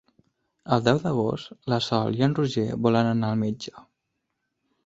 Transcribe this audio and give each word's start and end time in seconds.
El 0.75 0.81
deu 0.87 1.01
d'agost 1.03 1.53
na 1.73 1.79
Sol 1.89 2.19
i 2.21 2.25
en 2.29 2.33
Roger 2.39 2.67
volen 2.87 3.11
anar 3.13 3.31
al 3.33 3.41
metge. 3.47 3.77